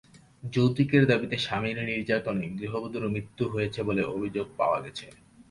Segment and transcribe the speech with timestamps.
[0.43, 5.05] যৌতুকের দাবিতে স্বামীর নির্যাতনে গৃহবধূর মৃত্যু হয়েছে বলে অভিযোগ পাওয়া গেছে।